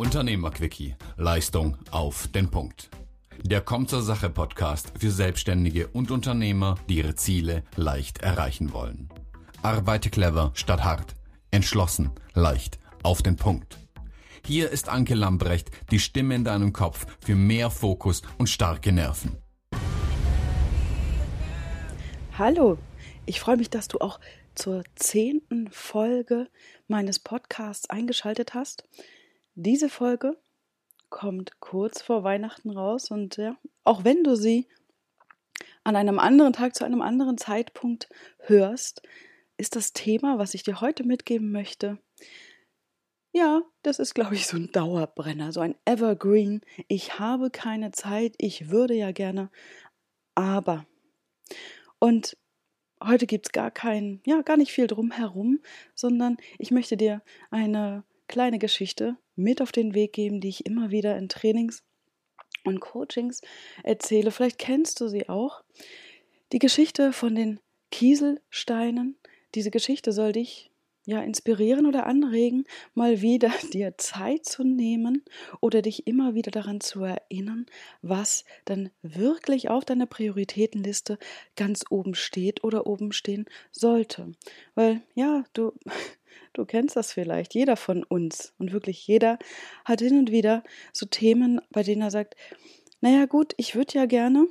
[0.00, 0.96] Unternehmerquickie.
[1.18, 2.88] Leistung auf den Punkt.
[3.42, 9.10] Der Kommt zur Sache Podcast für Selbstständige und Unternehmer, die ihre Ziele leicht erreichen wollen.
[9.60, 11.14] Arbeite clever statt hart.
[11.50, 13.76] Entschlossen, leicht, auf den Punkt.
[14.46, 19.36] Hier ist Anke Lambrecht, die Stimme in deinem Kopf für mehr Fokus und starke Nerven.
[22.38, 22.78] Hallo,
[23.26, 24.18] ich freue mich, dass du auch
[24.54, 26.48] zur zehnten Folge
[26.88, 28.84] meines Podcasts eingeschaltet hast.
[29.62, 30.38] Diese Folge
[31.10, 34.66] kommt kurz vor Weihnachten raus und ja, auch wenn du sie
[35.84, 39.02] an einem anderen Tag zu einem anderen Zeitpunkt hörst,
[39.58, 41.98] ist das Thema, was ich dir heute mitgeben möchte,
[43.32, 46.62] ja, das ist, glaube ich, so ein Dauerbrenner, so ein Evergreen.
[46.88, 49.50] Ich habe keine Zeit, ich würde ja gerne,
[50.34, 50.86] aber.
[51.98, 52.34] Und
[53.04, 55.60] heute gibt es gar kein, ja, gar nicht viel drumherum,
[55.94, 60.90] sondern ich möchte dir eine kleine Geschichte mit auf den Weg geben, die ich immer
[60.90, 61.82] wieder in Trainings
[62.64, 63.40] und Coachings
[63.82, 64.30] erzähle.
[64.30, 65.62] Vielleicht kennst du sie auch.
[66.52, 69.16] Die Geschichte von den Kieselsteinen.
[69.54, 70.70] Diese Geschichte soll dich
[71.06, 75.24] ja, inspirieren oder anregen, mal wieder dir Zeit zu nehmen
[75.60, 77.66] oder dich immer wieder daran zu erinnern,
[78.00, 81.18] was dann wirklich auf deiner Prioritätenliste
[81.56, 84.32] ganz oben steht oder oben stehen sollte.
[84.74, 85.72] Weil, ja, du,
[86.52, 89.38] du kennst das vielleicht, jeder von uns und wirklich jeder
[89.84, 92.36] hat hin und wieder so Themen, bei denen er sagt,
[93.00, 94.46] naja gut, ich würde ja gerne,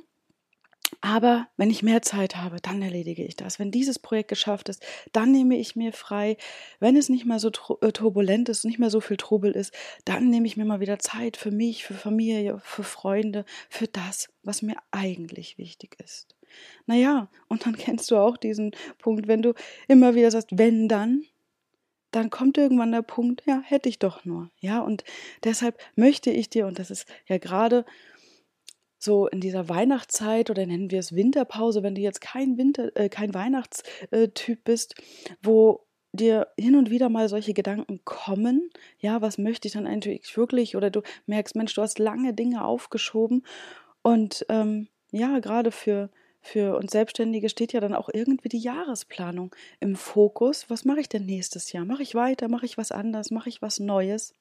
[1.00, 3.58] aber wenn ich mehr Zeit habe, dann erledige ich das.
[3.58, 6.36] Wenn dieses Projekt geschafft ist, dann nehme ich mir frei.
[6.80, 9.72] Wenn es nicht mehr so äh, turbulent ist, nicht mehr so viel Trubel ist,
[10.04, 14.28] dann nehme ich mir mal wieder Zeit für mich, für Familie, für Freunde, für das,
[14.42, 16.34] was mir eigentlich wichtig ist.
[16.86, 19.54] Naja, und dann kennst du auch diesen Punkt, wenn du
[19.88, 21.24] immer wieder sagst, wenn dann,
[22.10, 24.50] dann kommt irgendwann der Punkt, ja, hätte ich doch nur.
[24.60, 25.04] Ja, und
[25.44, 27.84] deshalb möchte ich dir, und das ist ja gerade
[28.98, 33.08] so in dieser Weihnachtszeit oder nennen wir es Winterpause, wenn du jetzt kein Winter, äh,
[33.08, 34.94] kein Weihnachtstyp bist,
[35.42, 40.36] wo dir hin und wieder mal solche Gedanken kommen, ja, was möchte ich dann eigentlich
[40.36, 43.46] wirklich, oder du merkst, Mensch, du hast lange Dinge aufgeschoben
[44.02, 49.54] und ähm, ja, gerade für für uns Selbstständige steht ja dann auch irgendwie die Jahresplanung
[49.78, 50.70] im Fokus.
[50.70, 51.84] Was mache ich denn nächstes Jahr?
[51.84, 52.48] Mache ich weiter?
[52.48, 53.30] Mache ich was anderes?
[53.30, 54.34] Mache ich was Neues?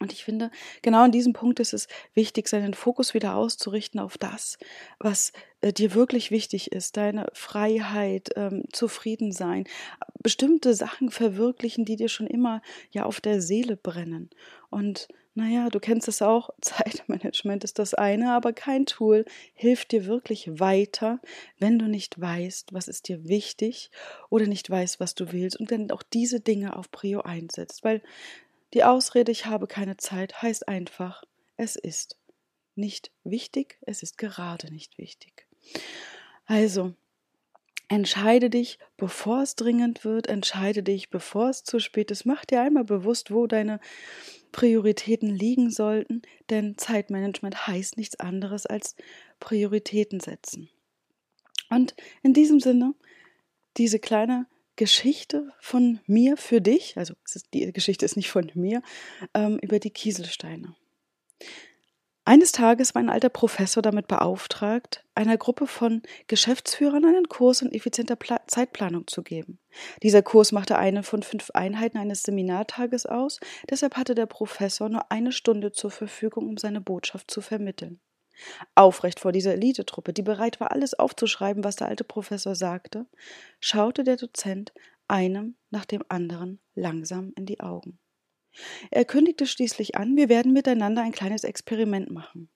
[0.00, 4.16] Und ich finde, genau an diesem Punkt ist es wichtig, seinen Fokus wieder auszurichten auf
[4.16, 4.56] das,
[4.98, 9.64] was äh, dir wirklich wichtig ist, deine Freiheit, ähm, zufrieden sein,
[10.22, 14.30] bestimmte Sachen verwirklichen, die dir schon immer ja auf der Seele brennen.
[14.70, 19.24] Und naja, du kennst es auch, Zeitmanagement ist das eine, aber kein Tool
[19.54, 21.20] hilft dir wirklich weiter,
[21.58, 23.90] wenn du nicht weißt, was ist dir wichtig
[24.28, 27.84] oder nicht weißt, was du willst und dann auch diese Dinge auf Prio einsetzt.
[27.84, 28.02] Weil
[28.74, 31.24] die Ausrede, ich habe keine Zeit, heißt einfach,
[31.56, 32.16] es ist
[32.74, 35.46] nicht wichtig, es ist gerade nicht wichtig.
[36.46, 36.94] Also,
[37.88, 42.24] entscheide dich, bevor es dringend wird, entscheide dich, bevor es zu spät ist.
[42.24, 43.80] Mach dir einmal bewusst, wo deine
[44.52, 48.96] Prioritäten liegen sollten, denn Zeitmanagement heißt nichts anderes als
[49.38, 50.68] Prioritäten setzen.
[51.68, 52.94] Und in diesem Sinne,
[53.76, 54.46] diese kleine
[54.76, 57.14] Geschichte von mir für dich, also
[57.52, 58.82] die Geschichte ist nicht von mir,
[59.34, 60.74] ähm, über die Kieselsteine.
[62.30, 67.72] Eines Tages war ein alter Professor damit beauftragt, einer Gruppe von Geschäftsführern einen Kurs in
[67.72, 69.58] effizienter Pla Zeitplanung zu geben.
[70.04, 75.10] Dieser Kurs machte eine von fünf Einheiten eines Seminartages aus, deshalb hatte der Professor nur
[75.10, 77.98] eine Stunde zur Verfügung, um seine Botschaft zu vermitteln.
[78.76, 83.06] Aufrecht vor dieser Elitetruppe, die bereit war, alles aufzuschreiben, was der alte Professor sagte,
[83.58, 84.72] schaute der Dozent
[85.08, 87.98] einem nach dem anderen langsam in die Augen.
[88.90, 92.50] Er kündigte schließlich an, wir werden miteinander ein kleines Experiment machen.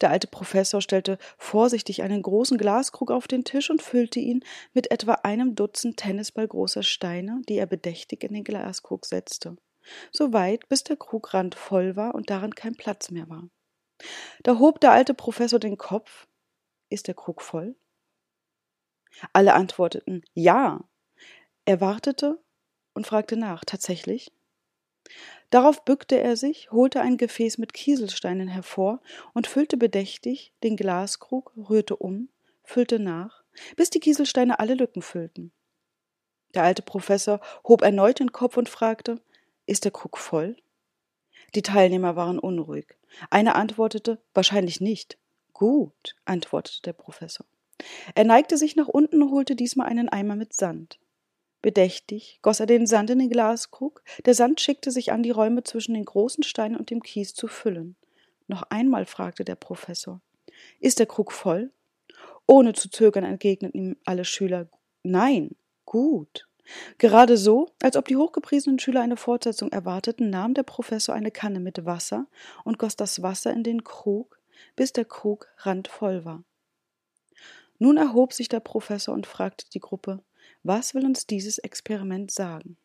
[0.00, 4.90] Der alte Professor stellte vorsichtig einen großen Glaskrug auf den Tisch und füllte ihn mit
[4.90, 9.56] etwa einem Dutzend Tennisball großer Steine, die er bedächtig in den Glaskrug setzte,
[10.12, 13.48] so weit, bis der Krugrand voll war und darin kein Platz mehr war.
[14.42, 16.26] Da hob der alte Professor den Kopf.
[16.88, 17.76] Ist der Krug voll?
[19.32, 20.88] Alle antworteten Ja.
[21.66, 22.42] Er wartete
[22.94, 23.64] und fragte nach.
[23.64, 24.32] Tatsächlich?
[25.50, 29.00] Darauf bückte er sich, holte ein Gefäß mit Kieselsteinen hervor
[29.34, 32.28] und füllte bedächtig den Glaskrug, rührte um,
[32.62, 33.42] füllte nach,
[33.76, 35.52] bis die Kieselsteine alle Lücken füllten.
[36.54, 39.20] Der alte Professor hob erneut den Kopf und fragte
[39.66, 40.56] Ist der Krug voll?
[41.54, 42.96] Die Teilnehmer waren unruhig.
[43.28, 45.18] Einer antwortete Wahrscheinlich nicht.
[45.52, 47.44] Gut, antwortete der Professor.
[48.14, 50.98] Er neigte sich nach unten und holte diesmal einen Eimer mit Sand.
[51.62, 55.62] Bedächtig goss er den Sand in den Glaskrug, der Sand schickte sich an, die Räume
[55.62, 57.96] zwischen den großen Steinen und dem Kies zu füllen.
[58.46, 60.20] Noch einmal fragte der Professor.
[60.80, 61.70] Ist der Krug voll?
[62.46, 64.68] Ohne zu zögern entgegneten ihm alle Schüler.
[65.02, 65.54] Nein,
[65.84, 66.48] gut.
[66.98, 71.60] Gerade so, als ob die hochgepriesenen Schüler eine Fortsetzung erwarteten, nahm der Professor eine Kanne
[71.60, 72.26] mit Wasser
[72.64, 74.38] und goss das Wasser in den Krug,
[74.76, 76.44] bis der Krug randvoll war.
[77.78, 80.22] Nun erhob sich der Professor und fragte die Gruppe,
[80.62, 82.76] was will uns dieses Experiment sagen?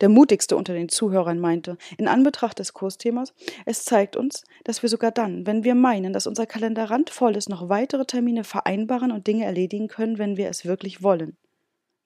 [0.00, 3.32] Der mutigste unter den Zuhörern meinte, in Anbetracht des Kursthemas,
[3.64, 7.48] es zeigt uns, dass wir sogar dann, wenn wir meinen, dass unser Kalender randvoll ist,
[7.48, 11.38] noch weitere Termine vereinbaren und Dinge erledigen können, wenn wir es wirklich wollen.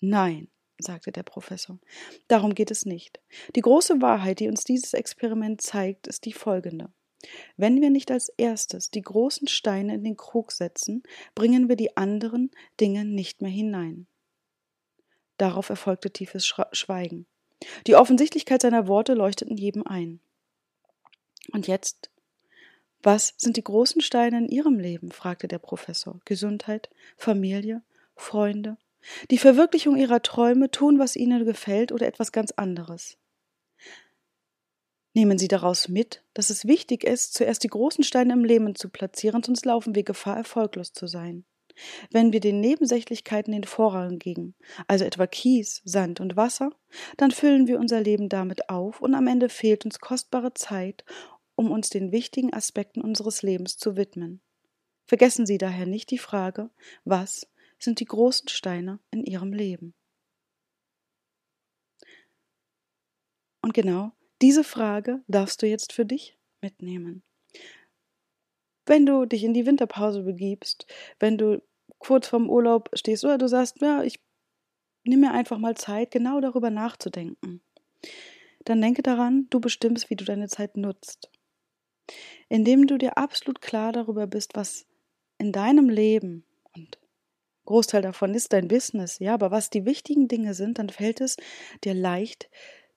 [0.00, 0.48] Nein,
[0.78, 1.78] sagte der Professor,
[2.28, 3.20] darum geht es nicht.
[3.56, 6.90] Die große Wahrheit, die uns dieses Experiment zeigt, ist die folgende.
[7.56, 11.02] Wenn wir nicht als erstes die großen Steine in den Krug setzen,
[11.34, 14.06] bringen wir die anderen Dinge nicht mehr hinein.
[15.36, 17.26] Darauf erfolgte tiefes Schweigen.
[17.86, 20.20] Die Offensichtlichkeit seiner Worte leuchteten jedem ein.
[21.52, 22.10] Und jetzt?
[23.02, 25.12] Was sind die großen Steine in Ihrem Leben?
[25.12, 26.20] fragte der Professor.
[26.24, 27.82] Gesundheit, Familie,
[28.16, 28.76] Freunde,
[29.30, 33.16] die Verwirklichung Ihrer Träume, tun, was Ihnen gefällt oder etwas ganz anderes.
[35.14, 38.90] Nehmen Sie daraus mit, dass es wichtig ist, zuerst die großen Steine im Leben zu
[38.90, 41.44] platzieren, sonst laufen wir Gefahr, erfolglos zu sein.
[42.10, 44.54] Wenn wir den Nebensächlichkeiten den Vorrang geben,
[44.86, 46.70] also etwa Kies, Sand und Wasser,
[47.16, 51.04] dann füllen wir unser Leben damit auf und am Ende fehlt uns kostbare Zeit,
[51.54, 54.40] um uns den wichtigen Aspekten unseres Lebens zu widmen.
[55.06, 56.70] Vergessen Sie daher nicht die Frage,
[57.04, 57.46] was
[57.78, 59.94] sind die großen Steine in Ihrem Leben?
[63.62, 64.12] Und genau
[64.42, 67.22] diese Frage darfst du jetzt für dich mitnehmen
[68.86, 70.86] wenn du dich in die Winterpause begibst,
[71.18, 71.62] wenn du
[71.98, 74.20] kurz vorm Urlaub stehst oder du sagst, ja, ich
[75.04, 77.62] nehme mir einfach mal Zeit, genau darüber nachzudenken.
[78.64, 81.30] Dann denke daran, du bestimmst, wie du deine Zeit nutzt.
[82.48, 84.86] Indem du dir absolut klar darüber bist, was
[85.38, 86.44] in deinem Leben
[86.74, 86.98] und
[87.64, 91.36] Großteil davon ist dein Business, ja, aber was die wichtigen Dinge sind, dann fällt es
[91.82, 92.48] dir leicht,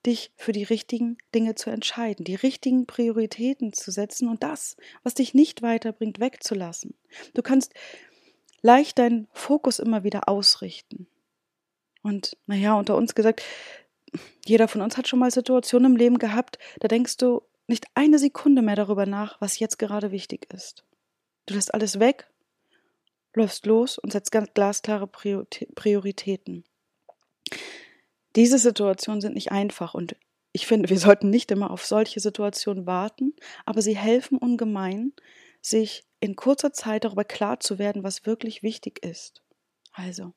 [0.06, 5.14] dich für die richtigen Dinge zu entscheiden, die richtigen Prioritäten zu setzen und das, was
[5.14, 6.96] dich nicht weiterbringt, wegzulassen.
[7.34, 7.74] Du kannst
[8.62, 11.08] leicht deinen Fokus immer wieder ausrichten.
[12.02, 13.44] Und naja, unter uns gesagt,
[14.46, 18.18] jeder von uns hat schon mal Situationen im Leben gehabt, da denkst du nicht eine
[18.18, 20.86] Sekunde mehr darüber nach, was jetzt gerade wichtig ist.
[21.46, 22.28] Du lässt alles weg,
[23.34, 26.64] läufst los und setzt ganz glasklare Prioritäten.
[28.36, 30.16] Diese Situationen sind nicht einfach und
[30.52, 33.36] ich finde, wir sollten nicht immer auf solche Situationen warten,
[33.66, 35.14] aber sie helfen ungemein,
[35.62, 39.44] sich in kurzer Zeit darüber klar zu werden, was wirklich wichtig ist.
[39.94, 40.34] Also,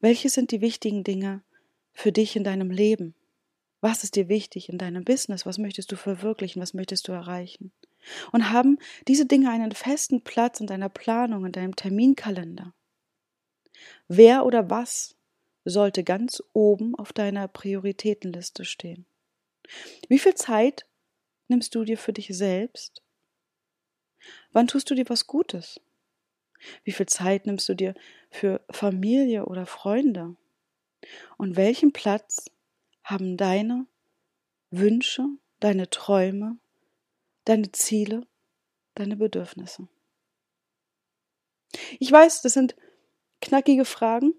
[0.00, 1.42] welche sind die wichtigen Dinge
[1.92, 3.14] für dich in deinem Leben?
[3.80, 5.46] Was ist dir wichtig in deinem Business?
[5.46, 6.60] Was möchtest du verwirklichen?
[6.60, 7.72] Was möchtest du erreichen?
[8.32, 12.74] Und haben diese Dinge einen festen Platz in deiner Planung, in deinem Terminkalender?
[14.08, 15.16] Wer oder was
[15.64, 19.06] sollte ganz oben auf deiner Prioritätenliste stehen.
[20.08, 20.86] Wie viel Zeit
[21.48, 23.02] nimmst du dir für dich selbst?
[24.52, 25.80] Wann tust du dir was Gutes?
[26.84, 27.94] Wie viel Zeit nimmst du dir
[28.30, 30.36] für Familie oder Freunde?
[31.38, 32.50] Und welchen Platz
[33.02, 33.86] haben deine
[34.70, 35.26] Wünsche,
[35.58, 36.58] deine Träume,
[37.44, 38.26] deine Ziele,
[38.94, 39.88] deine Bedürfnisse?
[41.98, 42.76] Ich weiß, das sind
[43.40, 44.34] knackige Fragen,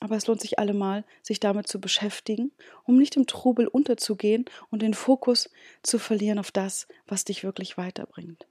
[0.00, 2.52] aber es lohnt sich allemal, sich damit zu beschäftigen,
[2.84, 5.50] um nicht im Trubel unterzugehen und den Fokus
[5.82, 8.46] zu verlieren auf das, was dich wirklich weiterbringt.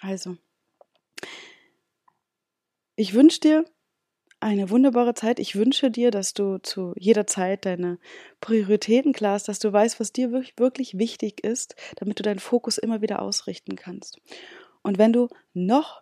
[0.00, 0.36] Also,
[2.96, 3.64] ich wünsche dir
[4.40, 5.38] eine wunderbare Zeit.
[5.38, 7.98] Ich wünsche dir, dass du zu jeder Zeit deine
[8.40, 12.40] Prioritäten klar hast, dass du weißt, was dir wirklich, wirklich wichtig ist, damit du deinen
[12.40, 14.20] Fokus immer wieder ausrichten kannst.
[14.82, 16.00] Und wenn du noch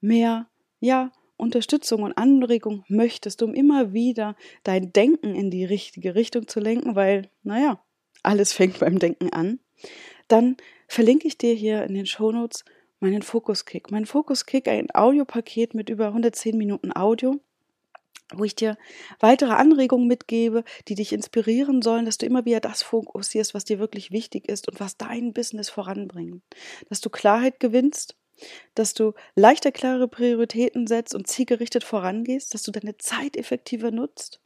[0.00, 0.48] mehr,
[0.80, 6.60] ja, Unterstützung und Anregung möchtest, um immer wieder dein Denken in die richtige Richtung zu
[6.60, 7.82] lenken, weil, naja,
[8.22, 9.60] alles fängt beim Denken an,
[10.28, 10.56] dann
[10.88, 12.64] verlinke ich dir hier in den Shownotes
[13.00, 13.90] meinen Fokuskick.
[13.90, 17.40] Mein Fokuskick, ein Audiopaket mit über 110 Minuten Audio,
[18.32, 18.78] wo ich dir
[19.20, 23.78] weitere Anregungen mitgebe, die dich inspirieren sollen, dass du immer wieder das fokussierst, was dir
[23.78, 26.42] wirklich wichtig ist und was dein Business voranbringt.
[26.88, 28.16] Dass du Klarheit gewinnst
[28.74, 34.40] dass du leichter klare Prioritäten setzt und zielgerichtet vorangehst, dass du deine Zeit effektiver nutzt.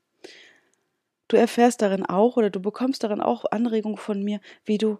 [1.29, 4.99] Du erfährst darin auch oder du bekommst darin auch Anregungen von mir, wie du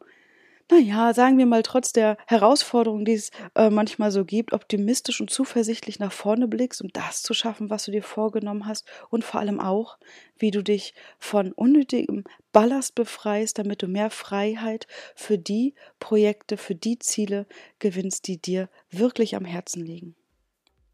[0.71, 5.31] naja, sagen wir mal, trotz der Herausforderungen, die es äh, manchmal so gibt, optimistisch und
[5.31, 9.41] zuversichtlich nach vorne blickst, um das zu schaffen, was du dir vorgenommen hast und vor
[9.41, 9.99] allem auch,
[10.39, 16.75] wie du dich von unnötigem Ballast befreist, damit du mehr Freiheit für die Projekte, für
[16.75, 17.47] die Ziele
[17.79, 20.15] gewinnst, die dir wirklich am Herzen liegen.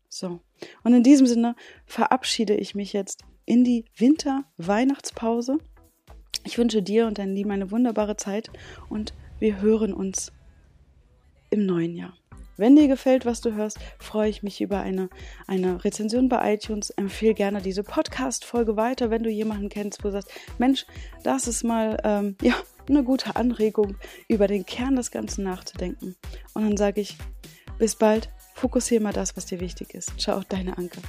[0.08, 0.38] So,
[0.84, 5.58] und in diesem Sinne verabschiede ich mich jetzt in die Winter-Weihnachtspause.
[6.44, 8.50] Ich wünsche dir und deinen Lieben eine wunderbare Zeit
[8.88, 10.32] und wir hören uns
[11.50, 12.14] im neuen Jahr.
[12.56, 15.08] Wenn dir gefällt, was du hörst, freue ich mich über eine,
[15.48, 16.90] eine Rezension bei iTunes.
[16.90, 20.86] Empfehle gerne diese Podcast-Folge weiter, wenn du jemanden kennst, wo du sagst, Mensch,
[21.24, 22.54] das ist mal ähm, ja,
[22.88, 23.96] eine gute Anregung,
[24.28, 26.14] über den Kern des Ganzen nachzudenken.
[26.52, 27.16] Und dann sage ich,
[27.78, 30.12] bis bald, fokussiere mal das, was dir wichtig ist.
[30.20, 31.00] Ciao, deine Anke.